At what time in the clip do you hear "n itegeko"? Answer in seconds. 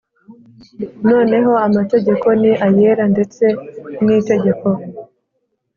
4.05-4.67